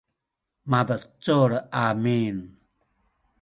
[0.69, 1.53] mabecul
[1.83, 2.37] amin